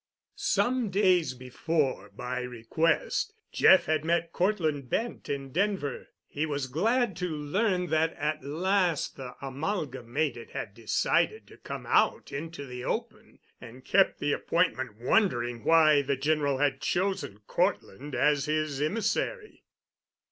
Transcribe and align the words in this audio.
Some 0.35 0.89
days 0.89 1.35
before, 1.35 2.09
by 2.09 2.39
request, 2.41 3.35
Jeff 3.51 3.85
had 3.85 4.03
met 4.03 4.33
Cortland 4.33 4.89
Bent 4.89 5.29
in 5.29 5.51
Denver. 5.51 6.07
He 6.25 6.47
was 6.47 6.65
glad 6.65 7.15
to 7.17 7.27
learn 7.29 7.85
that 7.91 8.15
at 8.15 8.43
last 8.43 9.15
the 9.15 9.35
Amalgamated 9.43 10.49
had 10.53 10.73
decided 10.73 11.45
to 11.49 11.57
come 11.57 11.85
out 11.85 12.31
into 12.31 12.65
the 12.65 12.83
open 12.83 13.37
and 13.61 13.85
kept 13.85 14.17
the 14.17 14.31
appointment, 14.33 14.95
wondering 14.99 15.63
why 15.63 16.01
the 16.01 16.17
General 16.17 16.57
had 16.57 16.81
chosen 16.81 17.37
Cortland 17.45 18.15
as 18.15 18.45
his 18.45 18.81
emissary. 18.81 19.65